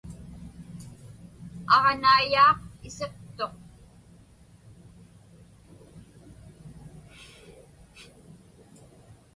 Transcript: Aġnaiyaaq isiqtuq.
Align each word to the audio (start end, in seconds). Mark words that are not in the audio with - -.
Aġnaiyaaq 1.75 2.59
isiqtuq. 2.87 3.55